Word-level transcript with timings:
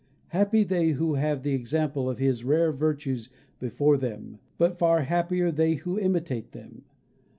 Happy 0.29 0.63
they 0.63 0.93
who 0.93 1.13
have 1.13 1.43
the 1.43 1.53
example 1.53 2.09
of 2.09 2.17
his 2.17 2.43
rare 2.43 2.71
virtues 2.71 3.29
before 3.59 3.97
them, 3.97 4.39
but 4.57 4.79
far 4.79 5.03
happier 5.03 5.51
they 5.51 5.75
who 5.75 5.99
imitate 5.99 6.53
them! 6.53 6.85